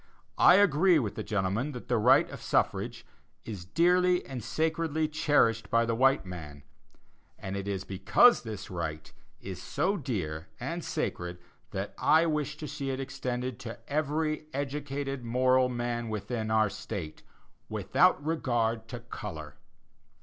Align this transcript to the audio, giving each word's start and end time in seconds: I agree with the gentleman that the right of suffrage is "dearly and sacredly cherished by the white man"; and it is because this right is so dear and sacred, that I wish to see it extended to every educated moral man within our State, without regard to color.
I 0.39 0.55
agree 0.55 0.97
with 0.97 1.13
the 1.13 1.21
gentleman 1.21 1.73
that 1.73 1.87
the 1.87 1.99
right 1.99 2.27
of 2.31 2.41
suffrage 2.41 3.05
is 3.45 3.65
"dearly 3.65 4.25
and 4.25 4.43
sacredly 4.43 5.07
cherished 5.07 5.69
by 5.69 5.85
the 5.85 5.93
white 5.93 6.25
man"; 6.25 6.63
and 7.37 7.55
it 7.55 7.67
is 7.67 7.83
because 7.83 8.41
this 8.41 8.71
right 8.71 9.13
is 9.41 9.61
so 9.61 9.97
dear 9.97 10.47
and 10.59 10.83
sacred, 10.83 11.37
that 11.69 11.93
I 11.99 12.25
wish 12.25 12.57
to 12.57 12.67
see 12.67 12.89
it 12.89 12.99
extended 12.99 13.59
to 13.59 13.77
every 13.87 14.47
educated 14.55 15.23
moral 15.23 15.69
man 15.69 16.09
within 16.09 16.49
our 16.49 16.71
State, 16.71 17.21
without 17.69 18.25
regard 18.25 18.87
to 18.87 19.01
color. 19.01 19.55